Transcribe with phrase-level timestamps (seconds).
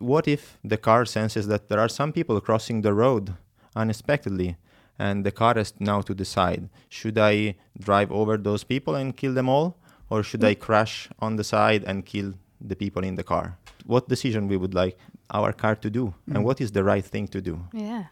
[0.00, 3.34] what if the car senses that there are some people crossing the road
[3.76, 4.56] unexpectedly
[4.98, 9.34] and the car has now to decide should I drive over those people and kill
[9.34, 9.76] them all
[10.10, 10.60] or should I mm.
[10.60, 13.58] crash on the side and kill the people in the car?
[13.86, 14.98] What decision we would like
[15.30, 16.42] our car to do and mm.
[16.42, 17.60] what is the right thing to do?
[17.72, 18.04] Yeah.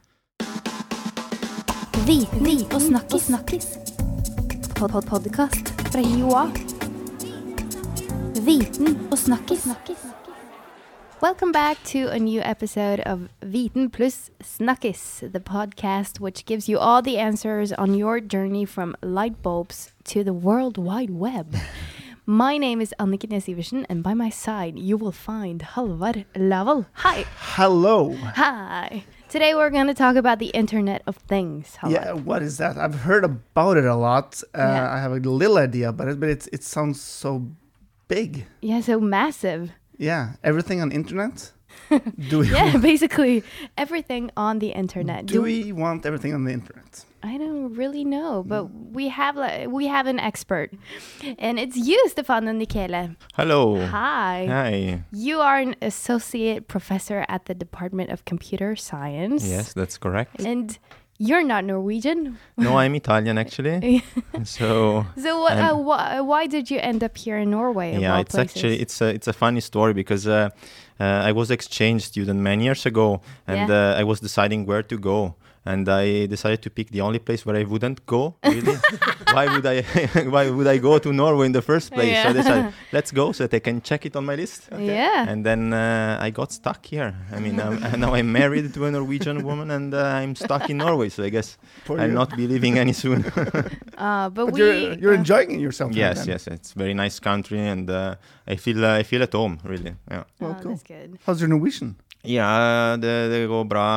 [2.06, 3.22] Viten og snakkis.
[3.22, 3.66] snakkis.
[4.74, 6.50] Pod -pod Podkast fra Joa.
[8.46, 9.66] Viten og snakkis.
[11.20, 16.78] Welcome back to a new episode of Viten plus Snakkis, the podcast which gives you
[16.78, 21.56] all the answers on your journey from light bulbs to the World Wide Web.
[22.26, 26.86] My name is Annike Nesiversen, and by my side you will find Halvar Laval.
[26.94, 27.24] Hi.
[27.38, 28.14] Hello.
[28.14, 29.04] Hi.
[29.28, 31.76] Today we're going to talk about the Internet of Things.
[31.80, 31.92] Halvar.
[31.92, 32.76] Yeah, what is that?
[32.76, 34.42] I've heard about it a lot.
[34.52, 34.92] Uh, Yeah.
[34.92, 37.46] I have a little idea about it, but it's, it sounds so
[38.08, 38.46] big.
[38.60, 39.70] Yeah, so massive.
[39.98, 41.52] Yeah, everything on internet.
[42.28, 43.42] do we Yeah, basically
[43.76, 45.26] everything on the internet.
[45.26, 47.04] do we want everything on the internet?
[47.22, 48.48] I don't really know, mm.
[48.48, 50.70] but we have like, we have an expert,
[51.38, 53.16] and it's you, Stefano Nichele.
[53.34, 53.84] Hello.
[53.84, 54.46] Hi.
[54.48, 55.02] Hi.
[55.12, 59.48] You are an associate professor at the Department of Computer Science.
[59.48, 60.40] Yes, that's correct.
[60.40, 60.78] And
[61.18, 62.38] you're not Norwegian.
[62.56, 64.02] No, I'm Italian actually.
[64.44, 67.98] So So what, uh, wh- why did you end up here in Norway?
[67.98, 68.56] yeah, it's places?
[68.56, 70.50] actually it's a it's a funny story because uh,
[71.00, 73.94] uh, I was exchange student many years ago, and Yeah.
[73.94, 75.34] uh, I was deciding where to go,
[75.66, 78.36] and I decided to pick the only place where I wouldn't go.
[78.44, 78.76] Really,
[79.32, 79.82] why would I?
[80.34, 82.22] why would I go to Norway in the first place?
[82.22, 84.68] So I decided let's go so that I can check it on my list.
[84.78, 85.26] Yeah.
[85.28, 87.14] And then uh, I got stuck here.
[87.32, 90.78] I mean, I'm, now I'm married to a Norwegian woman, and uh, I'm stuck in
[90.78, 91.08] Norway.
[91.08, 92.14] So I guess Poor I'll you.
[92.14, 93.24] not be leaving any soon.
[93.96, 94.60] Uh, but, But we.
[94.60, 95.92] you're, you're uh, enjoying yourself.
[95.94, 96.28] yes, then.
[96.28, 98.14] yes, it's very nice country, and uh,
[98.46, 99.58] I feel uh, I feel at home.
[99.64, 100.24] Really, yeah.
[100.38, 100.70] Well, oh, cool.
[100.72, 101.18] That's good.
[101.24, 101.96] How's your Norwegian?
[102.26, 103.88] Ja, det, det går bra.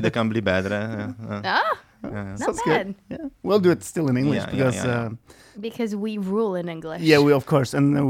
[0.00, 0.74] Det kan bli bedre.
[0.74, 1.58] ja, ja,
[2.02, 2.22] Ah, ja.
[2.24, 2.86] not Sounds bad.
[2.86, 2.94] good.
[3.10, 5.06] Yeah, we'll do it still in English Yeah, yeah, because yeah, yeah.
[5.06, 7.00] Uh, Because we rule in English.
[7.02, 8.04] yeah, we of course, and uh,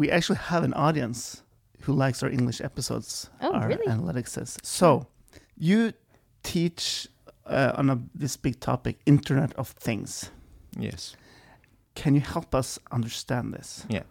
[0.00, 1.42] we actually have an audience
[1.86, 3.30] who likes our English episodes.
[3.40, 3.86] Oh, our really?
[3.86, 5.06] Analytics says so.
[5.56, 5.92] You
[6.42, 7.08] teach
[7.46, 10.30] uh, on a, this big topic, Internet of Things.
[10.78, 11.16] Yes.
[12.00, 13.84] Can you help us understand this?
[13.90, 14.04] Yeah.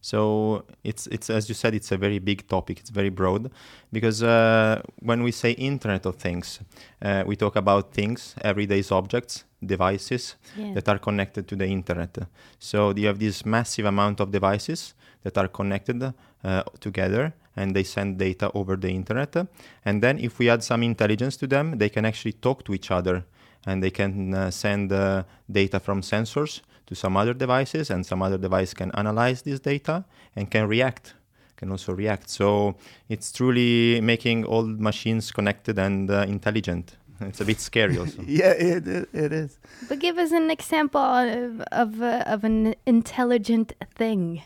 [0.00, 2.80] So it's it's as you said, it's a very big topic.
[2.80, 3.50] It's very broad
[3.92, 6.60] because uh, when we say Internet of Things,
[7.02, 10.74] uh, we talk about things, everyday objects, devices Yeah.
[10.74, 12.16] that are connected to the internet.
[12.58, 17.84] So you have this massive amount of devices that are connected uh, together and they
[17.84, 19.36] send data over the internet.
[19.84, 22.90] And then if we add some intelligence to them, they can actually talk to each
[22.90, 23.24] other
[23.66, 28.22] and they can uh, send uh, data from sensors to some other devices and some
[28.22, 30.04] other device can analyze this data
[30.36, 31.14] and can react
[31.56, 32.74] can also react so
[33.08, 38.52] it's truly making all machines connected and uh, intelligent it's a bit scary also Yeah,
[38.52, 39.58] it, it, it is.
[39.88, 44.42] But give us an example of of, uh, of an intelligent thing.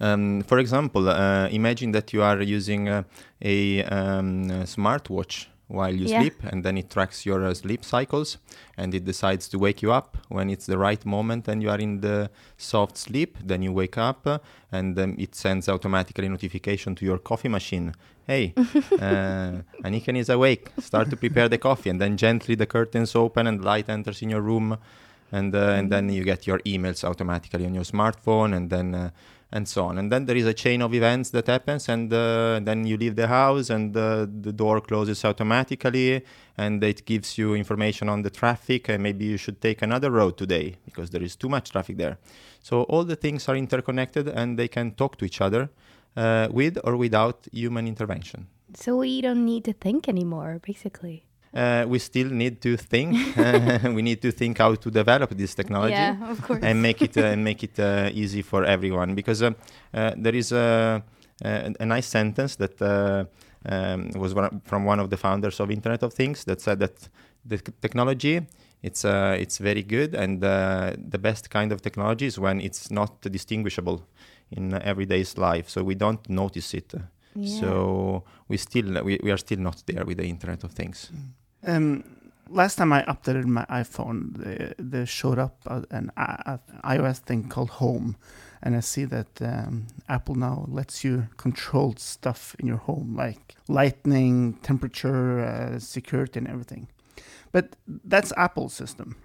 [0.00, 3.02] Um, for example, uh, imagine that you are using uh,
[3.42, 6.20] a um, a smartwatch while you Yeah.
[6.20, 8.38] sleep, and then it tracks your uh, sleep cycles,
[8.76, 11.78] and it decides to wake you up when it's the right moment, and you are
[11.80, 13.38] in the soft sleep.
[13.44, 14.38] Then you wake up, uh,
[14.72, 17.94] and um, it sends automatically notification to your coffee machine.
[18.26, 18.54] Hey,
[19.00, 20.72] uh, Aniken is awake.
[20.78, 24.30] Start to prepare the coffee, and then gently the curtains open and light enters in
[24.30, 24.76] your room
[25.32, 29.10] and uh, and then you get your emails automatically on your smartphone and then uh,
[29.52, 29.98] and so on.
[29.98, 33.16] And then there is a chain of events that happens and uh, then you leave
[33.16, 36.24] the house and uh, the door closes automatically
[36.56, 40.36] and it gives you information on the traffic and maybe you should take another road
[40.36, 42.18] today because there is too much traffic there.
[42.62, 45.70] So all the things are interconnected and they can talk to each other
[46.16, 48.46] uh, with or without human intervention.
[48.74, 51.24] So we don't need to think anymore, basically.
[51.54, 53.16] Uh, we still need to think
[53.96, 56.62] we need to think how to develop this technology Yeah, of course.
[56.62, 59.14] and make it uh, make it uh, easy for everyone.
[59.14, 59.50] Because uh,
[59.94, 61.02] uh, there is a,
[61.44, 63.24] a, a nice sentence that uh,
[63.66, 67.08] um, was one, from one of the founders of Internet of Things that said that
[67.44, 68.40] the c- technology
[68.82, 72.90] it's uh, it's very good and uh, the best kind of technology is when it's
[72.90, 74.02] not distinguishable
[74.50, 75.68] in everyday's life.
[75.68, 76.94] So we don't notice it.
[77.34, 77.60] Yeah.
[77.60, 81.12] so we still we, we are still not there with the Internet of Things
[81.66, 82.04] Um,
[82.48, 85.56] last time I updated my iPhone, the, there showed up
[85.90, 88.16] an I- iOS thing called Home,
[88.62, 93.56] and I see that um, Apple now lets you control stuff in your home, like
[93.68, 96.88] lightning, temperature, uh, security, and everything.
[97.52, 99.16] But that's Apple's system.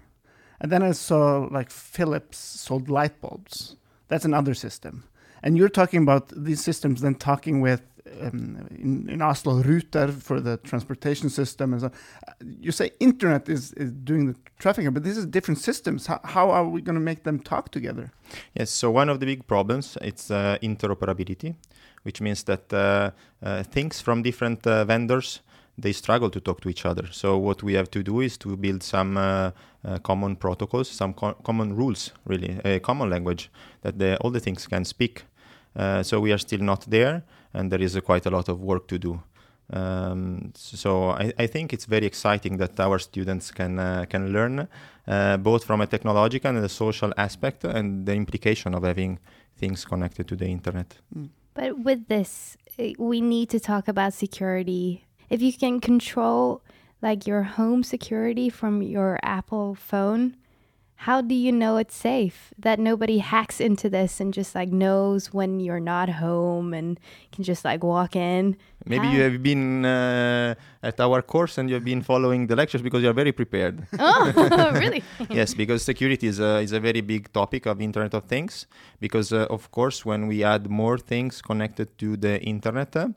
[0.60, 3.76] And then I saw like Philips sold light bulbs.
[4.08, 5.04] That's another system.
[5.42, 7.82] And you're talking about these systems then talking with
[8.20, 11.90] um, in, in Oslo, Ruter for the transportation system, and so.
[12.28, 16.06] Uh, you say internet is, is doing the trafficking, but this is different systems.
[16.06, 18.12] How, how are we going to make them talk together?
[18.54, 18.70] Yes.
[18.70, 21.54] So one of the big problems it's uh, interoperability,
[22.02, 23.10] which means that uh,
[23.42, 25.40] uh, things from different uh, vendors
[25.78, 27.06] they struggle to talk to each other.
[27.10, 29.50] So what we have to do is to build some uh,
[29.84, 33.50] uh, common protocols, some co- common rules, really, a common language
[33.82, 35.24] that the, all the things can speak.
[35.74, 38.88] Uh, so we are still not there, and there is quite a lot of work
[38.88, 39.20] to do.
[39.72, 44.68] Um, so I, I, think it's very exciting that our students can uh, can learn
[45.08, 49.18] uh, both from a technological and a social aspect and the implication of having
[49.56, 50.98] things connected to the internet.
[51.12, 51.30] Mm.
[51.54, 56.62] But with this, eh, we need to talk about security if you can control
[57.02, 60.36] like your home security from your Apple phone,
[61.00, 62.54] how do you know it's safe?
[62.58, 66.98] That nobody hacks into this and just like knows when you're not home and
[67.32, 68.56] can just like walk in?
[68.86, 72.80] Maybe you have been uh, at our course and you have been following the lectures
[72.80, 73.86] because you are very prepared.
[73.98, 75.02] Oh really?
[75.30, 78.66] Yes because security is a, is a very big topic of internet of things
[78.98, 83.08] because uh, of course when we add more things connected to the internet uh,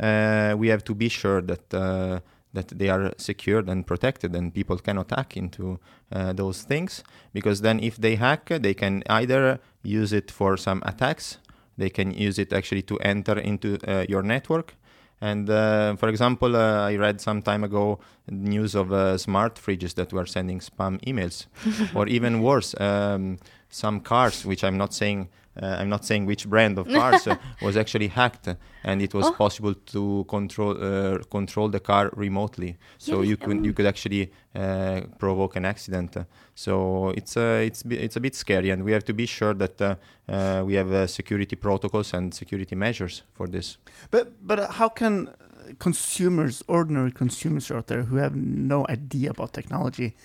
[0.00, 2.20] we have to be sure that uh,
[2.52, 5.78] that they are secured and protected and people cannot hack into
[6.12, 10.82] uh, those things because then if they hack they can either use it for some
[10.86, 11.38] attacks
[11.76, 14.74] they can use it actually to enter into uh, your network.
[15.20, 17.98] And uh, for example uh, i read some time ago
[18.30, 18.88] news of
[19.20, 21.46] smart fridges that were sending spam emails.
[21.94, 25.28] Or even worse um, some cars which i'm not saying uh,
[25.62, 28.48] I'm not saying which brand of cars uh, was actually hacked,
[28.84, 29.32] and it was oh.
[29.32, 32.76] possible to control uh, control the car remotely.
[32.98, 33.64] So yeah, you could um.
[33.64, 36.16] you could actually uh, provoke an accident.
[36.54, 39.80] So it's uh, it's it's a bit scary, and we have to be sure that
[39.80, 43.78] uh, we have security protocols and security measures for this.
[44.10, 45.30] But but how can
[45.78, 50.16] consumers, ordinary consumers out there who have no idea about technology,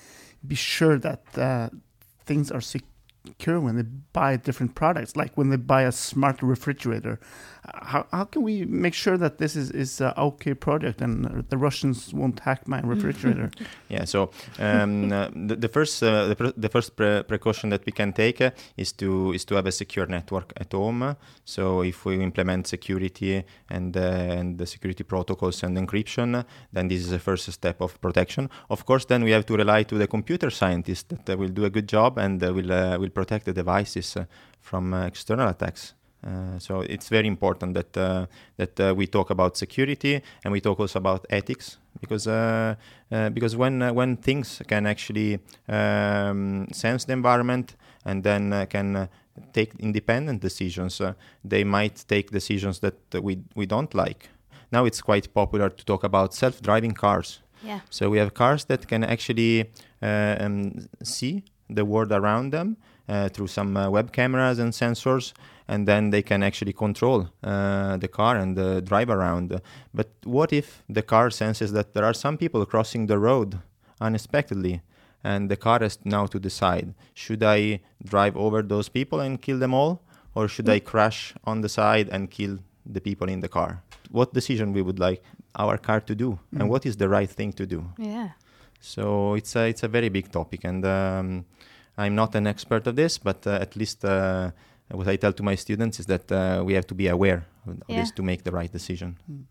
[0.47, 1.71] be sure that
[2.25, 2.93] things are secure?
[3.25, 7.20] Secure when they buy different products, like when they buy a smart refrigerator.
[7.65, 11.57] How, how can we make sure that this is is a okay project and the
[11.57, 13.51] Russians won't hack my refrigerator?
[13.89, 14.04] yeah.
[14.06, 17.94] So um, uh, the, the, first uh, the, pre- the, first pre- precaution that we
[17.94, 21.15] can take uh, is to is to have a secure network at home.
[21.45, 24.01] So if we implement security and uh,
[24.39, 26.44] and the security protocols and encryption,
[26.74, 28.50] then this is the first step of protection.
[28.69, 31.69] Of course, then we have to rely to the computer scientists that will do a
[31.69, 34.25] good job and will will protect the devices uh,
[34.60, 35.94] from uh, external attacks.
[36.25, 38.25] Uh, so it's very important that uh,
[38.58, 42.75] that uh, we talk about security and we talk also about ethics because uh,
[43.34, 47.75] because when when things can actually um, sense the environment
[48.06, 49.10] and then can
[49.52, 51.02] take independent decisions,
[51.44, 54.30] they might take decisions that we we don't like.
[54.72, 57.42] Now it's quite popular to talk about self-driving cars.
[57.64, 57.80] Yeah.
[57.90, 59.70] So we have cars that can actually
[60.02, 62.78] um, see the world around them
[63.08, 65.34] uh, through some uh, web cameras and sensors,
[65.74, 69.60] and then they can actually control uh, the car and uh, drive around.
[70.00, 73.50] But what if the car senses that there are some people crossing the road
[74.00, 74.75] unexpectedly?
[75.24, 77.80] And the car has now to decide should I
[78.12, 79.94] drive over those people and kill them all,
[80.36, 83.81] or should I crash on the side and kill the people in the car?
[84.12, 85.24] What decision we would like
[85.56, 86.60] our car to do, mm.
[86.60, 87.80] and what is the right thing to do?
[87.98, 88.30] Yeah.
[88.82, 89.03] So
[89.39, 91.46] it's a, it's a very big topic, and um,
[91.98, 94.51] I'm not an expert of this, but uh, at least uh,
[94.90, 97.82] what I tell to my students is that uh, we have to be aware of
[97.88, 98.02] yeah.
[98.02, 99.18] this to make the right decision.
[99.32, 99.44] Mm.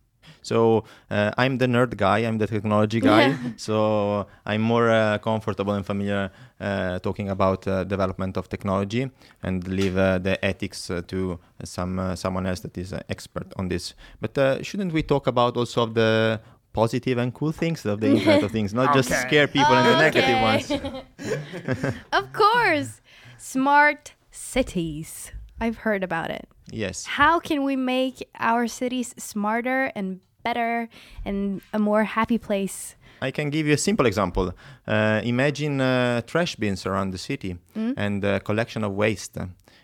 [0.43, 3.29] So uh, I'm the nerd guy, I'm the technology guy.
[3.29, 3.39] Yeah.
[3.57, 9.11] So I'm more uh, comfortable and familiar uh, talking about development of technology
[9.43, 13.95] and leave the ethics to some someone else that is an expert on this.
[14.21, 16.41] But shouldn't we talk about also of the
[16.73, 18.99] positive and cool things of the Internet of Things, not okay.
[19.01, 21.95] just scare people and the negative ones.
[22.13, 23.01] of course.
[23.39, 25.31] Smart cities.
[25.61, 26.49] I've heard about it.
[26.71, 27.07] Yes.
[27.07, 30.89] How can we make our cities smarter and better
[31.25, 32.97] and a more happy place?
[33.21, 34.53] I can give you a simple example.
[34.87, 37.95] Uh, imagine uh, trash bins around the city mm.
[37.97, 39.39] and a collection of waste.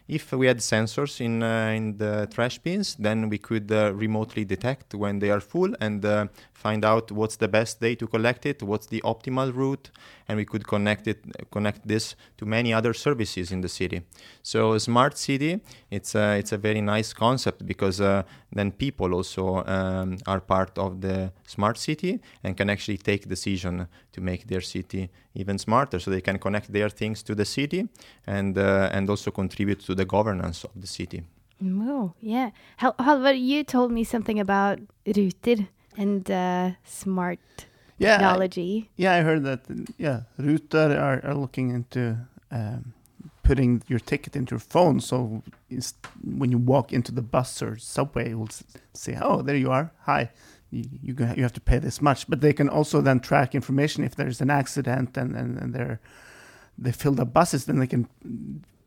[0.08, 4.44] If we had sensors in uh, in the trash bins, then we could uh, remotely
[4.44, 6.26] detect when they are full and uh,
[6.58, 9.90] find out what's the best day to collect it, what's the optimal route,
[10.26, 14.02] and we could connect it connect this to many other services in the city.
[14.42, 15.60] So smart city,
[15.90, 20.76] it's a, it's a very nice concept because uh, then people also um, are part
[20.78, 26.00] of the smart city and can actually take decision to make their city even smarter.
[26.00, 27.88] So they can connect their things to the city
[28.26, 31.22] and uh, and also contribute to the governance of the city.
[31.62, 32.50] Oh, yeah.
[32.76, 34.78] Hal- you told me something about
[35.16, 35.68] Ruter
[35.98, 37.38] and uh, smart
[37.98, 38.88] Yeah, I- technology.
[38.96, 39.60] yeah, I heard that.
[39.98, 42.16] Yeah, Ruter are, are looking into
[42.50, 42.92] um,
[43.42, 45.42] putting your ticket into your phone, so
[46.38, 48.48] when you walk into the bus or subway, it will
[48.94, 49.90] say, "Oh, there you are.
[50.06, 50.30] Hi."
[50.70, 54.04] You you, you have to pay this much, but they can also then track information
[54.04, 55.98] if there's an accident and and, and they're
[56.84, 58.06] they filled up buses, then they can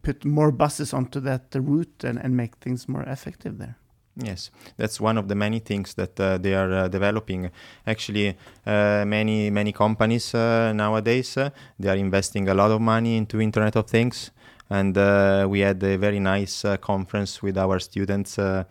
[0.03, 3.75] put more buses onto that uh, route and, and make things more effective there.
[4.23, 7.49] Yes, that's one of the many things that uh, they are uh, developing.
[7.87, 11.49] Actually, uh, many many companies uh, nowadays uh,
[11.79, 14.31] they are investing a lot of money into Internet of Things,
[14.69, 18.67] and uh, we had a very nice conference with our students a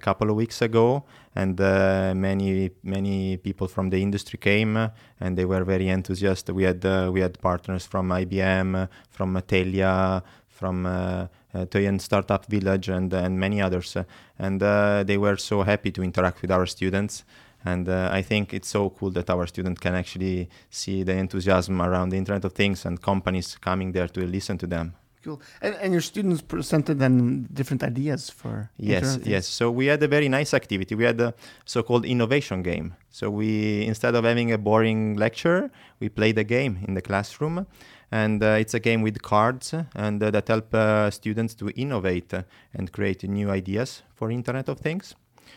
[0.00, 1.02] couple of weeks ago,
[1.34, 4.76] and many many people from the industry came,
[5.18, 6.54] and they were very enthusiastic.
[6.54, 13.12] We had we had partners from IBM, from Telia, from uh, Toyen Startup Village, and
[13.12, 14.04] and many others, uh,
[14.38, 17.24] and uh, they were so happy to interact with our students.
[17.64, 21.82] And uh, I think it's so cool that our students can actually see the enthusiasm
[21.82, 24.94] around the Internet of Things and companies coming there to listen to them.
[25.24, 25.42] Cool.
[25.60, 29.48] And, and your students presented then different ideas for Yes, yes.
[29.48, 30.94] So we had a very nice activity.
[30.94, 32.94] We had a so-called innovation game.
[33.10, 37.66] So we, instead of having a boring lecture, we played a game in the classroom,
[38.10, 42.32] and uh, it's a game with cards, and uh, that help uh, students to innovate
[42.74, 45.14] and create new ideas for Internet of Things.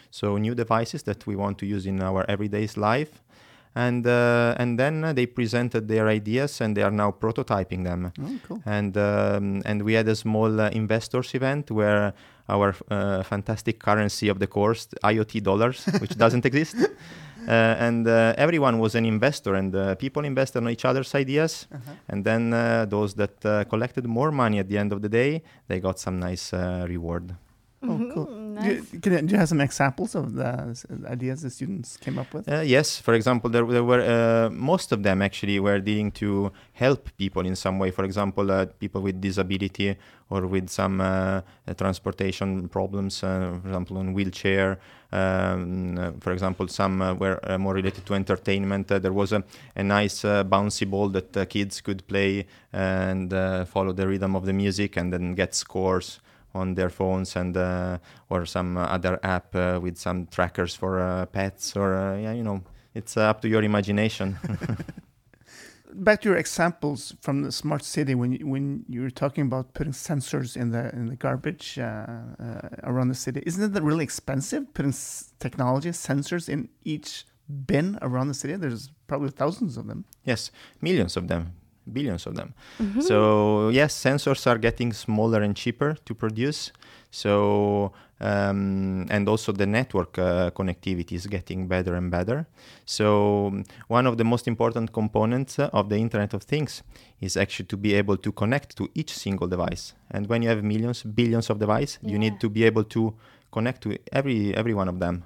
[0.10, 3.22] So new devices that we want to use in our everyday life.
[3.74, 8.40] And uh, and then they presented their ideas, and they are now prototyping them Oh,
[8.46, 8.62] cool.
[8.66, 12.14] and um, and we had a small uh, investors event where
[12.50, 16.76] our uh, fantastic currency of the course, IoT dollars, which doesn't exist,
[17.48, 21.92] and uh, everyone was an investor, and uh, people invested on each other's ideas, Uh-huh.
[22.10, 25.42] and then uh, those that uh, collected more money at the end of the day,
[25.68, 27.36] they got some nice uh, reward.
[27.84, 28.28] Oh, cool.
[28.52, 30.76] Mhm, Do you, can you, do you have some examples of the
[31.08, 32.48] ideas the students came up with?
[32.50, 36.52] Uh, yes, for example, there, there were uh, most of them actually were dealing to
[36.74, 37.92] help people in some way.
[37.92, 39.96] For example, uh, people with disability
[40.30, 44.80] or with some uh, uh, transportation problems, uh, for example, on wheelchair.
[45.14, 48.92] Um, uh, for example, some uh, were uh, more related to entertainment.
[48.92, 49.44] Uh, there was a,
[49.76, 54.36] a nice uh, bouncy ball that uh, kids could play and uh, follow the rhythm
[54.36, 56.22] of the music and then get scores
[56.54, 57.98] on their phones and uh,
[58.30, 62.44] or some other app uh, with some trackers for uh, pets or uh, yeah you
[62.44, 62.62] know
[62.94, 64.38] it's uh, up to your imagination
[65.94, 69.74] Back to your examples from the smart city when you, when you were talking about
[69.74, 73.44] putting sensors in the in the garbage uh, uh, around the city.
[73.46, 77.26] Isn't it really expensive putting s- technology sensors in each
[77.66, 78.56] bin around the city?
[78.56, 80.06] There's probably thousands of them.
[80.24, 80.50] yes
[80.82, 81.52] millions of them
[81.86, 83.02] billions of them Mhm.
[83.02, 86.72] So yes, sensors are getting smaller and cheaper to produce.
[87.12, 92.46] So um, and also the network uh, connectivity is getting better and better.
[92.86, 93.52] So
[93.88, 96.84] one of the most important components of the Internet of Things
[97.20, 99.94] is actually to be able to connect to each single device.
[100.12, 103.14] And when you have millions, billions of devices, you need to be able to
[103.52, 105.24] connect to every every one of them.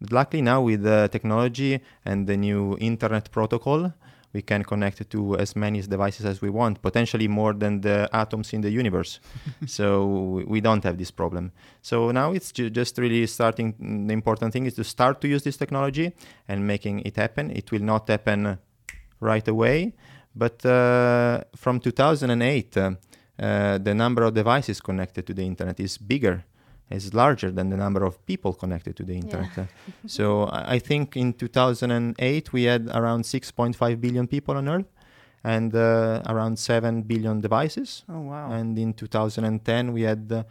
[0.00, 3.92] But luckily now with the technology and the new internet protocol,
[4.32, 8.52] we can connect to as many devices as we want, potentially more than the atoms
[8.52, 9.20] in the universe.
[9.66, 11.50] so we- don't have this problem.
[11.82, 13.74] So now it's ju- just really starting.
[14.06, 16.12] The important thing is to start to use this technology
[16.48, 17.50] and making it happen.
[17.50, 18.58] It will not happen
[19.20, 19.92] right away,
[20.36, 22.90] but uh, from 2008, uh,
[23.38, 26.44] uh, the number of devices connected to the internet is bigger.
[26.96, 29.58] Is larger than the number of people connected to the internet.
[29.58, 29.64] Uh,
[30.06, 34.90] so I I think in 2008 we had around 6.5 billion people on Earth,
[35.44, 38.04] and uh, around 7 billion devices.
[38.08, 38.50] Oh wow!
[38.52, 40.42] And in 2010 we had, uh,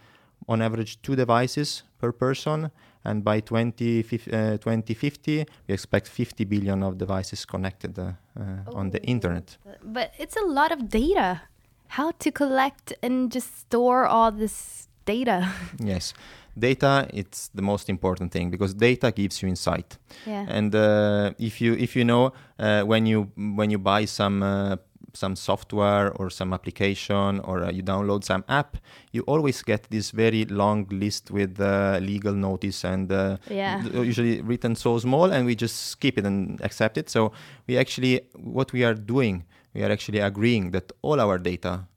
[0.48, 2.72] on average, two devices per person.
[3.04, 4.00] And by 20,
[4.32, 9.12] uh, 2050 we expect 50 billion of devices connected uh, uh, on the Oh.
[9.12, 9.58] internet.
[9.84, 11.42] But it's a lot of data.
[11.88, 15.50] How to collect and just store all this data?
[15.80, 16.14] Yes,
[16.58, 19.98] data it's the most important thing because data gives you insight.
[20.28, 20.46] yeah.
[20.50, 24.76] and uh, if you if you know uh, when you when you buy some uh,
[25.14, 28.78] some software or some application or uh, you download some app
[29.12, 33.84] you always get this very long list with uh, legal notice and uh, Yeah.
[33.84, 37.32] usually written so small and we just skip it and accept it so
[37.68, 38.22] we actually
[38.56, 39.44] what we are doing
[39.74, 41.88] we are actually agreeing that all our data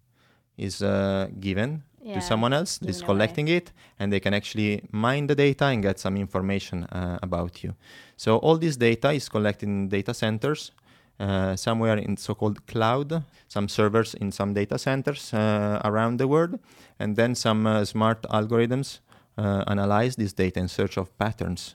[0.56, 3.06] is uh, given Yeah, to someone else away.
[3.06, 7.64] collecting it and they can actually mine the data and get some information uh, about
[7.64, 7.74] you
[8.16, 10.72] so all this data is collected in data centers
[11.18, 16.58] uh, somewhere in so-called cloud some servers in some data centers uh, around the world
[16.98, 19.00] and then some uh, smart algorithms
[19.36, 21.74] uh, analyze this data in search of patterns.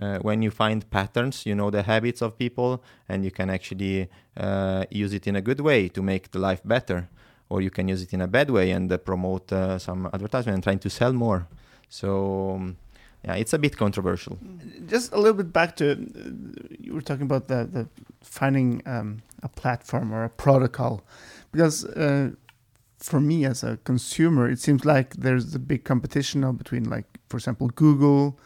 [0.00, 4.08] Uh, when you find patterns, you know the habits of people, and you can actually
[4.36, 7.08] uh, use it in a good way to make the life better,
[7.48, 10.54] or you can use it in a bad way and uh, promote uh, some advertisement
[10.54, 11.46] and trying to sell more.
[11.88, 12.54] So.
[12.54, 12.76] Um,
[13.24, 14.38] yeah, it's a bit controversial.
[14.86, 15.96] Just a little bit back to
[16.78, 17.88] you were talking about the, the
[18.22, 21.02] finding um, a platform or a protocol,
[21.50, 22.30] because uh,
[22.98, 27.06] for me as a consumer, it seems like there's a big competition now between, like,
[27.28, 28.38] for example, Google,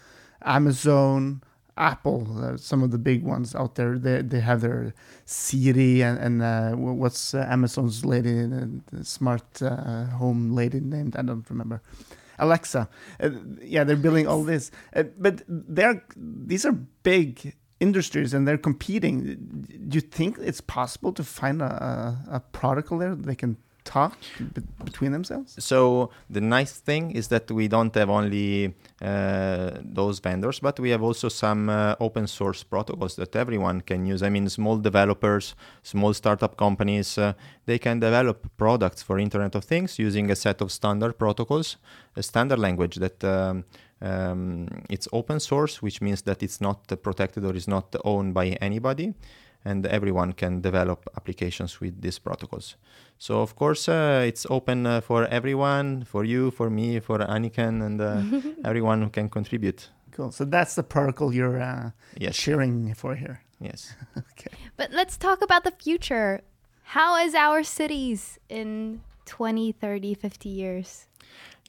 [0.42, 1.42] Amazon,
[1.80, 3.98] Apple, uh, some of the big ones out there.
[3.98, 4.94] They they have their
[5.24, 11.22] Siri and and uh, what's uh, Amazon's lady and smart uh, home lady named I
[11.22, 11.82] don't remember.
[12.38, 12.88] Alexa.
[13.20, 13.30] Uh,
[13.62, 16.72] yeah, they're building all this, uh, but they're these are
[17.02, 19.66] big industries and they're competing.
[19.88, 21.64] Do you think it's possible to find a,
[22.30, 23.56] a, a protocol there that they can
[23.90, 24.16] talk
[24.54, 25.56] be- between themselves?
[25.58, 30.90] So the nice thing is that we don't have only uh, those vendors, but we
[30.90, 34.22] have also some uh, open source protocols that everyone can use.
[34.22, 37.32] I mean, small developers, small startup companies, uh,
[37.66, 41.76] they can develop products for Internet of Things using a set of standard protocols,
[42.16, 43.24] a standard language that.
[43.24, 43.64] Um,
[44.02, 48.46] um, it's open source, which means that it's not protected or is not owned by
[48.60, 49.12] anybody,
[49.64, 52.76] and everyone can develop applications with these protocols.
[53.18, 57.82] So of course uh, it's open uh, for everyone, for you, for me, for Aniken,
[57.84, 58.22] and uh,
[58.64, 59.88] everyone who can contribute.
[60.12, 60.30] Cool.
[60.32, 63.42] So that's the protocol you're uh, Yes, cheering for here.
[63.60, 63.94] yes.
[64.18, 64.56] okay.
[64.76, 66.40] But let's talk about the future.
[66.82, 71.06] How is our cities in 20, 30, 50 years?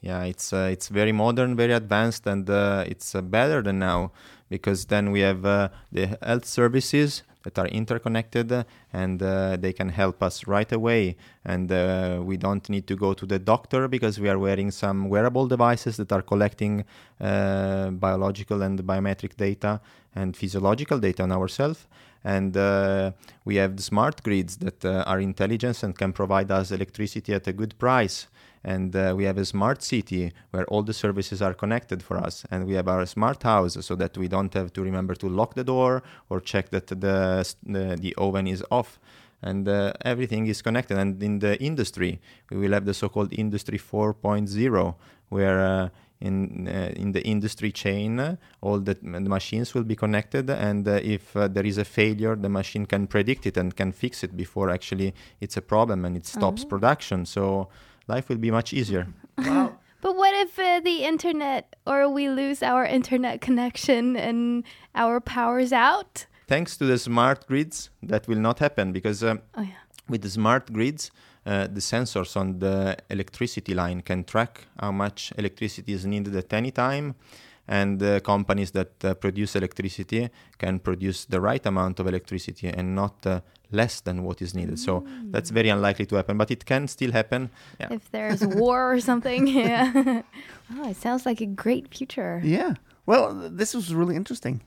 [0.00, 4.10] Yeah, it's uh, it's very modern, very advanced, and uh, it's uh, better than now
[4.48, 9.88] because then we have uh, the health services that are interconnected and uh, they can
[9.88, 11.16] help us right away.
[11.44, 15.08] And uh, we don't need to go to the doctor because we are wearing some
[15.08, 16.84] wearable devices that are collecting
[17.20, 19.80] uh, biological and biometric data
[20.14, 21.86] and physiological data on ourselves.
[22.24, 23.12] And uh,
[23.44, 27.48] we have the smart grids that uh, are intelligent and can provide us electricity at
[27.48, 28.28] a good price
[28.64, 32.44] and uh, we have a smart city where all the services are connected for us
[32.50, 35.54] and we have our smart house so that we don't have to remember to lock
[35.54, 36.96] the door or check that the
[37.64, 38.81] the, the oven is off
[39.42, 43.78] and uh, everything is connected and in the industry we will have the so-called industry
[43.78, 44.94] 4.0
[45.30, 45.88] where uh,
[46.20, 50.86] in uh, in the industry chain uh, all the, the machines will be connected and
[50.86, 54.22] uh, if uh, there is a failure the machine can predict it and can fix
[54.22, 56.68] it before actually it's a problem and it stops Oh.
[56.74, 57.42] production so
[58.06, 59.04] life will be much easier
[59.38, 59.68] Wow.
[60.02, 64.64] But what if uh, the internet or we lose our internet connection and
[65.02, 66.26] our power's out?
[66.46, 69.70] Thanks to the smart grids that will not happen because um, Oh, yeah.
[70.08, 71.10] with the smart grids
[71.44, 76.52] uh, the sensors on the electricity line can track how much electricity is needed at
[76.52, 77.14] any time
[77.68, 80.28] and the companies that uh, produce electricity
[80.58, 84.78] can produce the right amount of electricity and not uh, less than what is needed
[84.78, 87.48] so that's very unlikely to happen but it can still happen
[87.80, 87.88] yeah.
[87.90, 89.46] If there's war or something.
[89.62, 90.22] Yeah.
[90.76, 92.40] oh, it sounds like a great future.
[92.44, 92.74] Yeah.
[93.06, 94.60] Well, this was really interesting.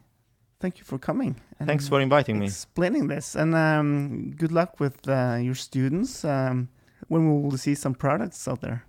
[0.60, 1.36] Thank you for coming.
[1.60, 6.26] and thanks for inviting me explaining this, and um, good luck with uh, your students.
[6.26, 6.70] Um,
[7.08, 8.86] when we will see some products out there.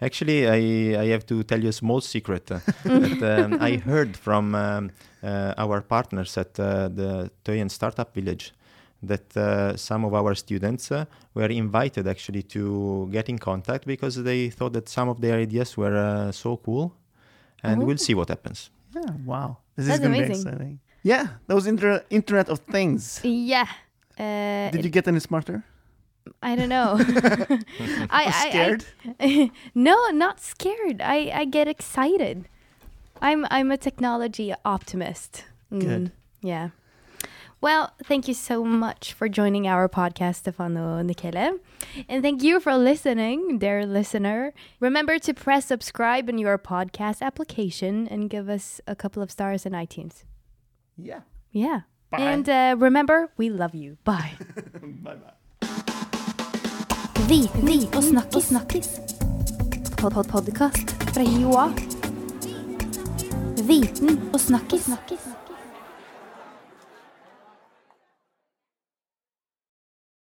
[0.00, 4.16] Actually, I, I have to tell you a small secret uh, that um, I heard
[4.16, 4.90] from um,
[5.22, 8.52] uh, our partners at uh, the Toyen Startup Village
[9.02, 11.04] that uh, some of our students uh,
[11.34, 15.76] were invited actually to get in contact because they thought that some of their ideas
[15.76, 16.94] were uh, so cool.
[17.62, 18.70] And we'll see what happens.
[18.94, 19.02] Yeah.
[19.24, 19.58] Wow.
[19.76, 20.80] This That's is going to be amazing.
[21.02, 21.26] Yeah.
[21.46, 23.20] That was inter- Internet of Things.
[23.24, 23.66] Yeah.
[24.18, 25.64] Uh, Did you get any smarter?
[26.42, 26.96] I don't know.
[27.00, 27.58] I,
[28.10, 28.84] I- I- Scared?
[29.74, 31.00] no, not scared.
[31.00, 32.48] I, I get excited.
[33.22, 35.44] I'm I'm a technology optimist.
[35.72, 36.12] Mm, Good.
[36.42, 36.70] Yeah.
[37.62, 41.58] Well, thank you so much for joining our podcast, Stefano Nichele.
[42.08, 44.54] And thank you for listening, dear listener.
[44.80, 49.66] Remember to press subscribe in your podcast application and give us a couple of stars
[49.66, 50.24] in iTunes.
[51.04, 51.20] Yeah.
[51.52, 51.80] Yeah.
[52.10, 52.18] Bye.
[52.20, 53.96] And uh, remember, we love you.
[54.04, 54.32] Bye.
[55.02, 55.34] Bye bye.
[57.28, 58.44] Viten og snakkis.
[58.44, 59.00] snakkis.
[59.96, 61.70] Pod -pod Podkast fra Joa.
[63.66, 64.84] Viten og snakkis.
[64.84, 65.39] snakkis.